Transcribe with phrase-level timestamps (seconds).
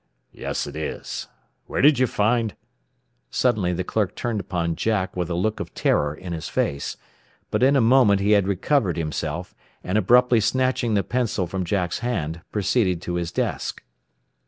[0.31, 1.27] "Yes, it is.
[1.67, 2.55] Where did you find"
[3.29, 6.97] Suddenly the clerk turned upon Jack with a look of terror in his face.
[7.51, 9.53] But in a moment he had recovered himself,
[9.83, 13.83] and abruptly snatching the pencil from Jack's hand, proceeded to his desk.